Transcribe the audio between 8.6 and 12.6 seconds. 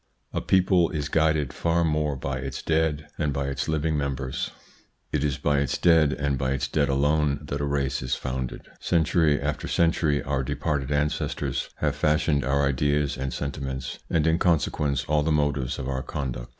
Century after century our departed ancestors have fashioned